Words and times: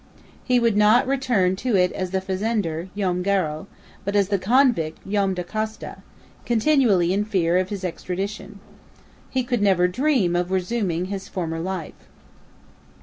He 0.43 0.59
would 0.59 0.75
not 0.75 1.05
return 1.05 1.55
to 1.57 1.75
it 1.75 1.91
as 1.91 2.09
the 2.09 2.21
fazender, 2.21 2.89
Joam 2.97 3.21
Garral, 3.21 3.67
but 4.03 4.15
as 4.15 4.29
the 4.29 4.39
convict, 4.39 4.97
Joam 5.07 5.35
Dacosta, 5.35 5.97
continually 6.43 7.13
in 7.13 7.23
fear 7.23 7.55
of 7.59 7.69
his 7.69 7.83
extradition. 7.83 8.59
He 9.29 9.43
could 9.43 9.61
never 9.61 9.87
dream 9.87 10.35
of 10.35 10.49
resuming 10.49 11.05
his 11.05 11.27
former 11.27 11.59
life. 11.59 12.09